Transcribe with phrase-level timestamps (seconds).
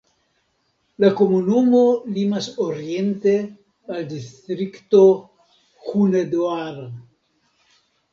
[1.01, 1.81] La komunumo
[2.15, 3.33] limas oriente
[3.97, 5.03] al distrikto
[5.91, 6.87] Hunedoara.